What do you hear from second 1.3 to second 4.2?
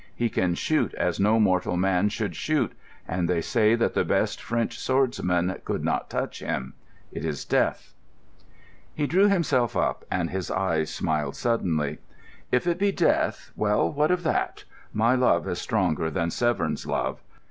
mortal man should shoot, and they say that the